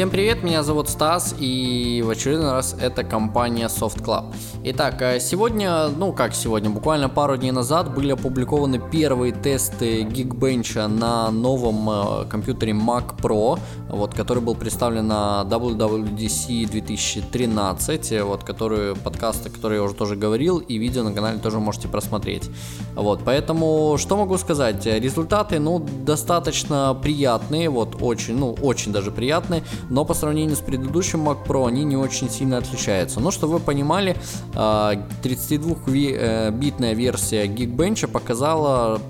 Всем 0.00 0.08
привет, 0.08 0.42
меня 0.42 0.62
зовут 0.62 0.88
Стас, 0.88 1.34
и 1.38 2.02
в 2.02 2.08
очередной 2.08 2.52
раз 2.52 2.74
это 2.80 3.04
компания 3.04 3.66
Soft 3.66 4.02
Club. 4.02 4.34
Итак, 4.64 5.02
э, 5.02 5.20
сегодня, 5.20 5.88
ну 5.88 6.14
как 6.14 6.34
сегодня, 6.34 6.70
буквально 6.70 7.10
пару 7.10 7.36
дней 7.36 7.50
назад 7.50 7.94
были 7.94 8.12
опубликованы 8.12 8.80
первые 8.90 9.34
тесты 9.34 10.04
Geekbench 10.04 10.86
на 10.86 11.30
новом 11.30 11.90
э, 11.90 12.24
компьютере 12.30 12.72
Mac 12.72 13.14
Pro, 13.20 13.58
вот, 13.90 14.14
который 14.14 14.42
был 14.42 14.54
представлен 14.54 15.06
на 15.06 15.44
WWDC 15.46 16.70
2013, 16.70 18.22
вот, 18.22 18.42
который, 18.42 18.96
подкасты, 18.96 19.50
которые 19.50 19.80
я 19.80 19.82
уже 19.82 19.94
тоже 19.94 20.16
говорил, 20.16 20.60
и 20.60 20.78
видео 20.78 21.02
на 21.02 21.12
канале 21.12 21.38
тоже 21.40 21.58
можете 21.58 21.88
просмотреть. 21.88 22.48
Вот, 22.94 23.20
поэтому, 23.22 23.98
что 23.98 24.16
могу 24.16 24.38
сказать, 24.38 24.86
результаты, 24.86 25.58
ну, 25.58 25.78
достаточно 26.06 26.98
приятные, 27.02 27.68
вот, 27.68 28.00
очень, 28.00 28.38
ну, 28.38 28.56
очень 28.62 28.92
даже 28.92 29.10
приятные, 29.10 29.62
но 29.90 30.04
по 30.04 30.14
сравнению 30.14 30.56
с 30.56 30.60
предыдущим 30.60 31.28
Mac 31.28 31.46
Pro 31.46 31.68
они 31.68 31.84
не 31.84 31.96
очень 31.96 32.30
сильно 32.30 32.58
отличаются. 32.58 33.20
Но 33.20 33.30
чтобы 33.30 33.54
вы 33.54 33.60
понимали, 33.60 34.16
32-битная 34.54 36.92
э, 36.92 36.94
версия 36.94 37.46
Geekbench 37.46 38.06
показала 38.06 39.00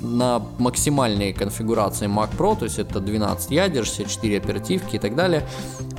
на 0.00 0.42
максимальной 0.58 1.32
конфигурации 1.32 2.06
Mac 2.06 2.36
Pro, 2.36 2.58
то 2.58 2.64
есть 2.64 2.78
это 2.78 3.00
12 3.00 3.50
ядер, 3.50 3.84
64 3.84 4.38
оперативки 4.38 4.96
и 4.96 4.98
так 4.98 5.14
далее, 5.14 5.46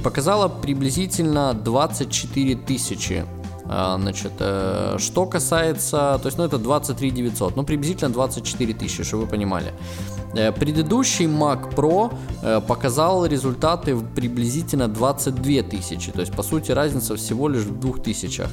показала 0.03 0.47
приблизительно 0.47 1.53
24 1.53 2.55
тысячи 2.55 3.25
а, 3.71 3.99
Значит, 3.99 4.31
э, 4.39 4.95
что 4.97 5.27
касается, 5.27 6.19
то 6.21 6.25
есть, 6.25 6.39
ну, 6.39 6.43
это 6.43 6.57
23 6.57 7.11
900, 7.11 7.55
ну, 7.55 7.63
приблизительно 7.63 8.11
24 8.11 8.73
тысячи, 8.73 9.03
чтобы 9.03 9.25
вы 9.25 9.29
понимали. 9.29 9.73
Э, 10.33 10.51
предыдущий 10.51 11.25
Mac 11.25 11.75
Pro 11.75 12.13
э, 12.41 12.61
показал 12.61 13.25
результаты 13.25 13.97
приблизительно 14.15 14.87
22 14.87 15.63
тысячи, 15.63 16.11
то 16.11 16.21
есть, 16.21 16.33
по 16.33 16.43
сути, 16.43 16.71
разница 16.71 17.15
всего 17.15 17.49
лишь 17.49 17.63
в 17.63 17.79
2 17.79 18.03
тысячах. 18.03 18.49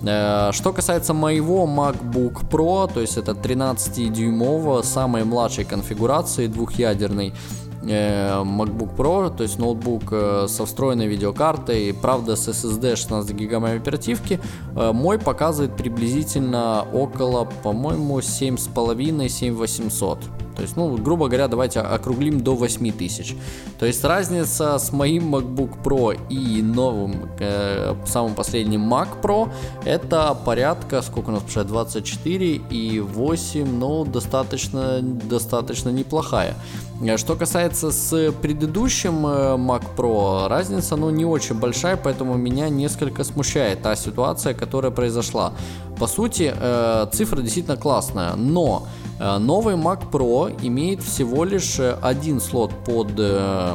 Что 0.00 0.72
касается 0.72 1.12
моего 1.12 1.66
MacBook 1.66 2.48
Pro, 2.48 2.88
то 2.92 3.00
есть 3.00 3.16
это 3.16 3.32
13-дюймового, 3.32 4.84
самой 4.84 5.24
младшей 5.24 5.64
конфигурации, 5.64 6.46
двухъядерный, 6.46 7.34
Э, 7.82 8.42
MacBook 8.42 8.96
Pro, 8.96 9.30
то 9.34 9.42
есть 9.44 9.58
ноутбук 9.58 10.02
э, 10.10 10.46
со 10.48 10.66
встроенной 10.66 11.06
видеокартой, 11.06 11.94
правда 11.94 12.36
с 12.36 12.48
SSD 12.48 12.96
16 12.96 13.34
гигабайт 13.34 13.80
оперативки, 13.80 14.38
э, 14.76 14.92
мой 14.92 15.18
показывает 15.18 15.74
приблизительно 15.76 16.84
около, 16.92 17.48
по-моему, 17.62 18.18
7,5-7800. 18.18 20.18
То 20.58 20.62
есть, 20.62 20.76
ну, 20.76 20.96
грубо 20.96 21.28
говоря, 21.28 21.46
давайте 21.46 21.80
округлим 21.80 22.40
до 22.40 22.56
8000. 22.56 23.36
То 23.78 23.86
есть 23.86 24.04
разница 24.04 24.76
с 24.78 24.92
моим 24.92 25.36
MacBook 25.36 25.82
Pro 25.84 26.18
и 26.28 26.62
новым, 26.62 27.30
э, 27.38 27.94
самым 28.06 28.34
последним 28.34 28.92
Mac 28.92 29.08
Pro, 29.22 29.48
это 29.84 30.36
порядка, 30.44 31.02
сколько 31.02 31.28
у 31.28 31.32
нас 31.32 31.44
уже, 31.44 31.62
24 31.62 32.60
и 32.70 32.98
8, 32.98 33.78
ну, 33.78 34.04
достаточно, 34.04 35.00
достаточно 35.00 35.90
неплохая. 35.90 36.56
Э, 37.02 37.16
что 37.16 37.36
касается 37.36 37.92
с 37.92 38.32
предыдущим 38.42 39.26
э, 39.26 39.56
Mac 39.56 39.84
Pro, 39.96 40.48
разница, 40.48 40.96
ну, 40.96 41.10
не 41.10 41.24
очень 41.24 41.54
большая, 41.54 41.96
поэтому 41.96 42.34
меня 42.34 42.68
несколько 42.68 43.22
смущает 43.22 43.82
та 43.82 43.94
ситуация, 43.94 44.54
которая 44.54 44.90
произошла. 44.90 45.52
По 46.00 46.08
сути, 46.08 46.52
э, 46.52 47.06
цифра 47.12 47.42
действительно 47.42 47.76
классная, 47.76 48.34
но 48.34 48.88
новый 49.18 49.74
Mac 49.74 50.10
Pro 50.10 50.54
имеет 50.62 51.02
всего 51.02 51.44
лишь 51.44 51.78
э, 51.80 51.98
один 52.02 52.40
слот 52.40 52.72
под 52.84 53.12
э, 53.18 53.74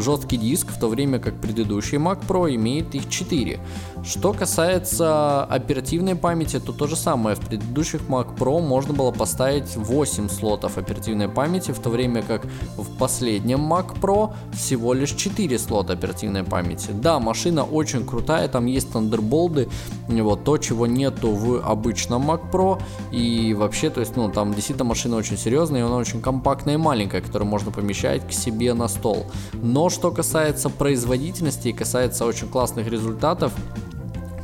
жесткий 0.00 0.36
диск, 0.36 0.68
в 0.68 0.78
то 0.78 0.88
время 0.88 1.18
как 1.18 1.40
предыдущий 1.40 1.98
Mac 1.98 2.26
Pro 2.26 2.52
имеет 2.54 2.94
их 2.94 3.08
4. 3.08 3.60
Что 4.04 4.32
касается 4.32 5.44
оперативной 5.44 6.14
памяти, 6.14 6.60
то 6.60 6.72
то 6.72 6.86
же 6.86 6.96
самое. 6.96 7.34
В 7.36 7.40
предыдущих 7.40 8.02
Mac 8.08 8.36
Pro 8.36 8.60
можно 8.60 8.92
было 8.92 9.10
поставить 9.10 9.76
8 9.76 10.28
слотов 10.28 10.78
оперативной 10.78 11.28
памяти, 11.28 11.72
в 11.72 11.78
то 11.78 11.90
время 11.90 12.22
как 12.22 12.46
в 12.76 12.96
последнем 12.98 13.72
Mac 13.72 14.00
Pro 14.00 14.32
всего 14.52 14.94
лишь 14.94 15.12
4 15.12 15.58
слота 15.58 15.94
оперативной 15.94 16.44
памяти. 16.44 16.90
Да, 16.92 17.18
машина 17.18 17.64
очень 17.64 18.06
крутая, 18.06 18.48
там 18.48 18.66
есть 18.66 18.90
Thunderbolt, 18.92 19.68
вот 20.08 20.44
то, 20.44 20.58
чего 20.58 20.86
нету 20.86 21.30
в 21.32 21.68
обычном 21.68 22.30
Mac 22.30 22.50
Pro, 22.50 22.80
и 23.10 23.54
вообще, 23.54 23.90
то 23.90 24.00
есть, 24.00 24.16
ну, 24.16 24.30
там 24.30 24.52
действительно 24.56 24.88
машина 24.88 25.16
очень 25.16 25.36
серьезная, 25.36 25.80
и 25.80 25.84
она 25.84 25.96
очень 25.96 26.20
компактная 26.20 26.74
и 26.74 26.78
маленькая, 26.78 27.20
которую 27.20 27.48
можно 27.48 27.70
помещать 27.70 28.26
к 28.26 28.32
себе 28.32 28.74
на 28.74 28.88
стол. 28.88 29.26
Но 29.52 29.88
что 29.90 30.10
касается 30.10 30.68
производительности 30.70 31.68
и 31.68 31.72
касается 31.72 32.24
очень 32.24 32.48
классных 32.48 32.88
результатов, 32.88 33.52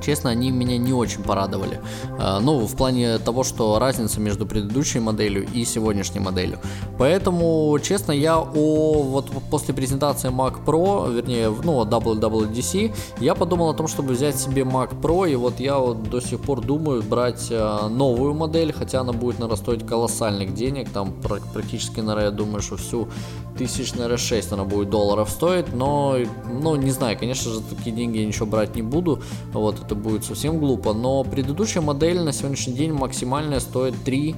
честно, 0.02 0.30
они 0.30 0.50
меня 0.50 0.78
не 0.78 0.92
очень 0.92 1.22
порадовали. 1.22 1.80
А, 2.18 2.40
ну, 2.40 2.66
в 2.66 2.76
плане 2.76 3.18
того, 3.18 3.44
что 3.44 3.78
разница 3.78 4.20
между 4.20 4.46
предыдущей 4.46 5.00
моделью 5.00 5.46
и 5.52 5.64
сегодняшней 5.64 6.20
моделью. 6.20 6.58
Поэтому, 6.98 7.78
честно, 7.82 8.12
я 8.12 8.38
о, 8.38 9.02
вот 9.02 9.30
после 9.50 9.74
презентации 9.74 10.30
Mac 10.30 10.64
Pro, 10.64 11.12
вернее, 11.12 11.52
ну, 11.64 11.82
WWDC, 11.84 12.94
я 13.20 13.34
подумал 13.34 13.70
о 13.70 13.74
том, 13.74 13.88
чтобы 13.88 14.12
взять 14.14 14.36
себе 14.36 14.62
Mac 14.62 15.00
Pro, 15.00 15.30
и 15.30 15.36
вот 15.36 15.60
я 15.60 15.78
вот 15.78 16.02
до 16.10 16.20
сих 16.20 16.40
пор 16.40 16.60
думаю 16.60 17.02
брать 17.02 17.48
а, 17.50 17.88
новую 17.88 18.34
модель, 18.34 18.72
хотя 18.72 19.00
она 19.00 19.12
будет, 19.12 19.38
наверное, 19.38 19.78
колоссальных 19.86 20.54
денег, 20.54 20.90
там 20.90 21.12
практически, 21.22 22.00
наверное, 22.00 22.24
я 22.26 22.30
думаю, 22.30 22.62
что 22.62 22.76
всю 22.76 23.08
тысяч, 23.56 23.92
наверное, 23.94 24.16
6 24.16 24.52
она 24.52 24.64
будет 24.64 24.90
долларов 24.90 25.30
стоить, 25.30 25.72
но, 25.74 26.16
ну, 26.50 26.76
не 26.76 26.90
знаю, 26.90 27.18
конечно 27.18 27.50
же, 27.50 27.60
такие 27.60 27.94
деньги 27.94 28.18
я 28.18 28.26
ничего 28.26 28.46
брать 28.46 28.74
не 28.74 28.82
буду, 28.82 29.22
вот, 29.52 29.80
это 29.84 29.91
будет 29.94 30.24
совсем 30.24 30.58
глупо, 30.58 30.92
но 30.92 31.24
предыдущая 31.24 31.82
модель 31.82 32.20
на 32.20 32.32
сегодняшний 32.32 32.74
день 32.74 32.92
максимальная 32.92 33.60
стоит 33.60 33.94
3, 34.04 34.34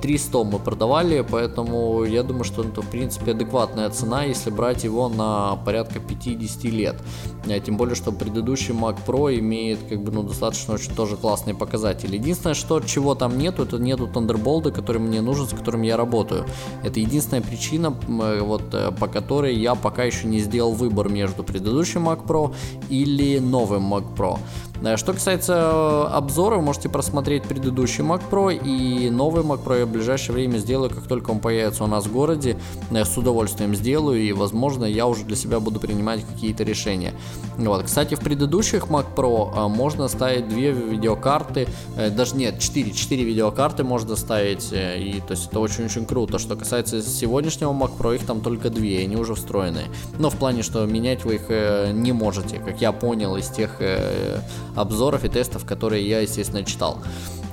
300 0.00 0.38
э, 0.38 0.44
мы 0.44 0.58
продавали, 0.58 1.26
поэтому 1.28 2.04
я 2.04 2.22
думаю, 2.22 2.44
что 2.44 2.62
это, 2.62 2.82
в 2.82 2.90
принципе, 2.90 3.32
адекватная 3.32 3.90
цена, 3.90 4.24
если 4.24 4.50
брать 4.50 4.84
его 4.84 5.08
на 5.08 5.56
порядка 5.64 6.00
50 6.00 6.64
лет, 6.64 6.96
э, 7.46 7.60
тем 7.60 7.76
более, 7.76 7.94
что 7.94 8.12
предыдущий 8.12 8.74
Mac 8.74 8.98
Pro 9.06 9.36
имеет, 9.38 9.78
как 9.88 10.02
бы, 10.02 10.12
ну, 10.12 10.22
достаточно 10.22 10.74
очень 10.74 10.94
тоже 10.94 11.16
классные 11.16 11.54
показатели. 11.54 12.16
Единственное, 12.16 12.54
что 12.54 12.80
чего 12.80 13.14
там 13.14 13.38
нету, 13.38 13.62
это 13.62 13.78
нету 13.78 14.06
Thunderbolt, 14.12 14.72
который 14.72 14.98
мне 14.98 15.20
нужен, 15.20 15.46
с 15.46 15.50
которым 15.50 15.82
я 15.82 15.96
работаю. 15.96 16.44
Это 16.82 17.00
единственная 17.00 17.42
причина, 17.42 17.94
э, 18.08 18.40
вот, 18.40 18.62
по 18.98 19.06
которой 19.08 19.54
я 19.54 19.74
пока 19.74 20.04
еще 20.04 20.26
не 20.26 20.40
сделал 20.40 20.72
выбор 20.72 21.08
между 21.08 21.42
предыдущим 21.44 22.08
Mac 22.08 22.26
Pro 22.26 22.54
или 22.88 23.38
новым 23.38 23.92
Mac 23.92 24.14
Pro. 24.16 24.38
Э, 24.82 24.96
что 24.96 25.12
касается 25.12 25.54
э, 25.54 26.16
обзора, 26.16 26.56
вы 26.56 26.62
можете 26.62 26.88
просмотреть 26.88 27.44
предыдущий 27.44 28.04
Mac 28.04 28.22
Pro 28.30 28.54
и 28.54 29.10
новый 29.10 29.42
Mac 29.42 29.62
Pro 29.64 29.78
я 29.78 29.86
в 29.86 29.90
ближайшее 29.90 30.34
время 30.34 30.58
сделаю, 30.58 30.90
как 30.90 31.06
только 31.06 31.30
он 31.30 31.40
появится 31.40 31.84
у 31.84 31.86
нас 31.86 32.06
в 32.06 32.12
городе, 32.12 32.58
я 32.90 33.04
с 33.04 33.16
удовольствием 33.16 33.74
сделаю 33.74 34.20
и, 34.20 34.32
возможно, 34.32 34.84
я 34.84 35.06
уже 35.06 35.24
для 35.24 35.36
себя 35.36 35.60
буду 35.60 35.80
принимать 35.80 36.24
какие-то 36.24 36.64
решения. 36.64 37.12
Вот. 37.56 37.84
Кстати, 37.84 38.14
в 38.14 38.20
предыдущих 38.20 38.86
Mac 38.86 39.06
Pro 39.14 39.52
э, 39.54 39.68
можно 39.68 40.08
ставить 40.08 40.48
две 40.48 40.72
видеокарты, 40.72 41.68
даже 42.16 42.36
нет, 42.36 42.58
4, 42.58 42.92
4 42.92 43.24
видеокарты 43.24 43.84
можно 43.84 44.16
ставить, 44.16 44.68
и 44.72 45.22
то 45.26 45.32
есть 45.32 45.48
это 45.48 45.60
очень-очень 45.60 46.06
круто. 46.06 46.38
Что 46.38 46.56
касается 46.56 47.02
сегодняшнего 47.02 47.72
Mac 47.72 47.96
Pro, 47.98 48.14
их 48.14 48.24
там 48.24 48.40
только 48.40 48.70
две, 48.70 49.02
они 49.02 49.16
уже 49.16 49.34
встроенные. 49.34 49.86
Но 50.18 50.30
в 50.30 50.36
плане, 50.36 50.62
что 50.62 50.84
менять 50.86 51.24
вы 51.24 51.36
их 51.36 51.48
не 51.94 52.12
можете, 52.12 52.58
как 52.58 52.80
я 52.80 52.92
понял 52.92 53.36
из 53.36 53.48
тех 53.48 53.80
обзоров 54.76 55.24
и 55.24 55.28
тестов, 55.28 55.64
которые 55.64 56.06
я, 56.08 56.20
естественно, 56.20 56.64
читал. 56.64 56.98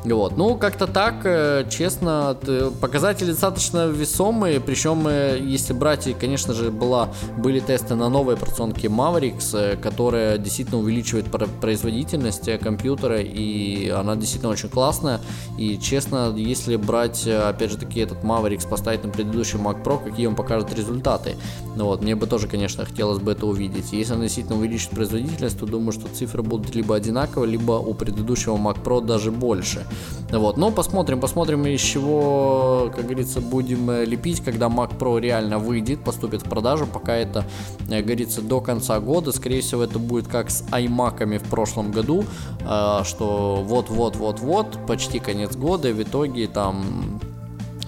Вот. 0.05 0.35
Ну, 0.37 0.57
как-то 0.57 0.85
так, 0.85 1.25
э, 1.25 1.65
честно, 1.69 2.37
показатели 2.81 3.31
достаточно 3.31 3.87
весомые, 3.87 4.59
причем, 4.59 5.07
э, 5.07 5.39
если 5.39 5.73
брать, 5.73 6.07
конечно 6.19 6.53
же, 6.53 6.71
была, 6.71 7.09
были 7.37 7.59
тесты 7.59 7.95
на 7.95 8.09
новые 8.09 8.35
операционки 8.35 8.87
Mavericks, 8.87 9.57
э, 9.57 9.77
которая 9.77 10.37
действительно 10.37 10.79
увеличивает 10.79 11.27
производительность 11.61 12.49
компьютера, 12.59 13.21
и 13.21 13.89
она 13.89 14.15
действительно 14.15 14.51
очень 14.51 14.69
классная, 14.69 15.21
и, 15.57 15.77
честно, 15.79 16.33
если 16.35 16.75
брать, 16.75 17.25
опять 17.25 17.71
же 17.71 17.77
таки, 17.77 18.01
этот 18.01 18.23
Mavericks 18.23 18.67
поставить 18.67 19.03
на 19.05 19.09
предыдущий 19.09 19.57
Mac 19.57 19.83
Pro, 19.83 20.03
какие 20.03 20.25
он 20.27 20.35
покажет 20.35 20.73
результаты, 20.75 21.35
ну 21.75 21.85
вот, 21.85 22.01
мне 22.01 22.15
бы 22.15 22.27
тоже, 22.27 22.47
конечно, 22.47 22.85
хотелось 22.85 23.19
бы 23.19 23.31
это 23.31 23.45
увидеть. 23.45 23.93
Если 23.93 24.13
она 24.13 24.23
действительно 24.23 24.57
увеличит 24.57 24.89
производительность, 24.89 25.57
то 25.57 25.65
думаю, 25.65 25.93
что 25.93 26.07
цифры 26.13 26.43
будут 26.43 26.75
либо 26.75 26.95
одинаковые, 26.95 27.49
либо 27.49 27.73
у 27.73 27.93
предыдущего 27.93 28.57
Mac 28.57 28.83
Pro 28.83 29.03
даже 29.03 29.31
больше. 29.31 29.85
Вот, 30.31 30.57
но 30.57 30.71
посмотрим, 30.71 31.19
посмотрим, 31.19 31.65
из 31.67 31.81
чего, 31.81 32.91
как 32.95 33.05
говорится, 33.05 33.39
будем 33.39 33.89
э, 33.89 34.05
лепить, 34.05 34.43
когда 34.43 34.67
Mac 34.67 34.97
Pro 34.97 35.19
реально 35.19 35.59
выйдет, 35.59 36.03
поступит 36.03 36.41
в 36.41 36.49
продажу. 36.49 36.87
Пока 36.87 37.15
это, 37.15 37.45
как 37.79 37.91
э, 37.91 38.01
говорится, 38.01 38.41
до 38.41 38.59
конца 38.59 38.99
года. 38.99 39.31
Скорее 39.31 39.61
всего, 39.61 39.83
это 39.83 39.99
будет 39.99 40.27
как 40.27 40.49
с 40.49 40.63
iMac 40.71 41.37
в 41.39 41.49
прошлом 41.49 41.91
году, 41.91 42.25
э, 42.61 42.99
что 43.03 43.63
вот-вот-вот-вот, 43.63 44.85
почти 44.87 45.19
конец 45.19 45.55
года, 45.55 45.89
и 45.89 45.93
в 45.93 46.01
итоге 46.01 46.47
там 46.47 47.19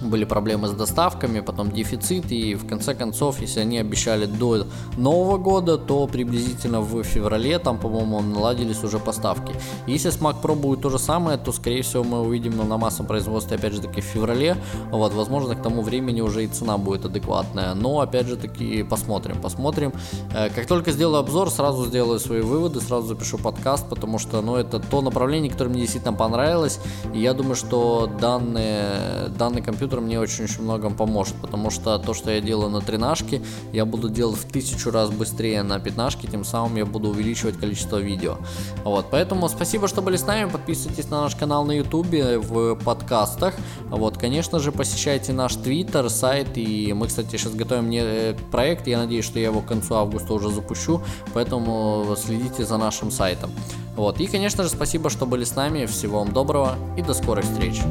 были 0.02 0.24
проблемы 0.24 0.68
с 0.68 0.72
доставками, 0.72 1.40
потом 1.40 1.70
дефицит, 1.70 2.32
и 2.32 2.54
в 2.54 2.66
конце 2.66 2.94
концов, 2.94 3.40
если 3.40 3.60
они 3.60 3.78
обещали 3.78 4.26
до 4.26 4.66
Нового 4.96 5.38
года, 5.38 5.78
то 5.78 6.06
приблизительно 6.06 6.80
в 6.80 7.02
феврале, 7.02 7.58
там, 7.58 7.78
по-моему, 7.78 8.20
наладились 8.20 8.84
уже 8.84 8.98
поставки. 8.98 9.54
Если 9.86 10.10
с 10.10 10.18
Mac 10.18 10.42
Pro 10.42 10.54
будет 10.54 10.82
то 10.82 10.90
же 10.90 10.98
самое, 10.98 11.38
то, 11.38 11.52
скорее 11.52 11.82
всего, 11.82 12.04
мы 12.04 12.20
увидим 12.20 12.56
на 12.56 12.76
массовом 12.76 13.06
производстве, 13.06 13.56
опять 13.56 13.72
же 13.72 13.80
таки, 13.80 14.00
в 14.00 14.04
феврале, 14.04 14.56
вот, 14.90 15.14
возможно, 15.14 15.54
к 15.54 15.62
тому 15.62 15.82
времени 15.82 16.20
уже 16.20 16.44
и 16.44 16.46
цена 16.46 16.78
будет 16.78 17.04
адекватная, 17.04 17.74
но, 17.74 18.00
опять 18.00 18.26
же 18.26 18.36
таки, 18.36 18.82
посмотрим, 18.82 19.40
посмотрим. 19.40 19.92
Э, 20.34 20.50
как 20.50 20.66
только 20.66 20.92
сделаю 20.92 21.20
обзор, 21.20 21.50
сразу 21.50 21.86
сделаю 21.86 22.18
свои 22.18 22.40
выводы, 22.40 22.80
сразу 22.80 23.06
запишу 23.08 23.38
подкаст, 23.38 23.88
потому 23.88 24.18
что, 24.18 24.42
ну, 24.42 24.56
это 24.56 24.78
то 24.78 25.00
направление, 25.00 25.50
которое 25.50 25.70
мне 25.70 25.80
действительно 25.80 26.16
понравилось, 26.16 26.78
и 27.14 27.20
я 27.20 27.34
думаю, 27.34 27.56
что 27.56 28.10
данные, 28.20 29.28
данный 29.38 29.62
компьютер 29.62 29.85
компьютер 29.86 30.00
мне 30.00 30.18
очень-очень 30.18 30.62
многом 30.62 30.96
поможет, 30.96 31.36
потому 31.36 31.70
что 31.70 31.96
то, 31.98 32.12
что 32.12 32.32
я 32.32 32.40
делаю 32.40 32.70
на 32.70 32.80
тренажке, 32.80 33.40
я 33.72 33.84
буду 33.84 34.08
делать 34.08 34.36
в 34.36 34.50
тысячу 34.50 34.90
раз 34.90 35.10
быстрее 35.10 35.62
на 35.62 35.78
пятнашке, 35.78 36.26
тем 36.26 36.44
самым 36.44 36.76
я 36.76 36.84
буду 36.84 37.10
увеличивать 37.10 37.56
количество 37.56 37.98
видео. 37.98 38.36
Вот, 38.82 39.06
поэтому 39.12 39.48
спасибо, 39.48 39.86
что 39.86 40.02
были 40.02 40.16
с 40.16 40.26
нами, 40.26 40.50
подписывайтесь 40.50 41.08
на 41.08 41.20
наш 41.22 41.36
канал 41.36 41.64
на 41.64 41.70
ютубе, 41.70 42.38
в 42.38 42.74
подкастах, 42.74 43.54
вот, 43.88 44.18
конечно 44.18 44.58
же, 44.58 44.72
посещайте 44.72 45.32
наш 45.32 45.54
твиттер, 45.54 46.10
сайт, 46.10 46.58
и 46.58 46.92
мы, 46.92 47.06
кстати, 47.06 47.36
сейчас 47.36 47.54
готовим 47.54 47.88
не 47.88 48.00
э, 48.02 48.34
проект, 48.50 48.88
я 48.88 48.98
надеюсь, 48.98 49.24
что 49.24 49.38
я 49.38 49.46
его 49.46 49.60
к 49.60 49.66
концу 49.66 49.94
августа 49.94 50.34
уже 50.34 50.50
запущу, 50.50 51.00
поэтому 51.32 52.16
следите 52.16 52.64
за 52.64 52.76
нашим 52.76 53.12
сайтом. 53.12 53.52
Вот, 53.94 54.20
и, 54.20 54.26
конечно 54.26 54.64
же, 54.64 54.70
спасибо, 54.70 55.10
что 55.10 55.26
были 55.26 55.44
с 55.44 55.54
нами, 55.54 55.86
всего 55.86 56.18
вам 56.18 56.32
доброго 56.32 56.74
и 56.96 57.02
до 57.02 57.14
скорых 57.14 57.44
встреч. 57.44 57.82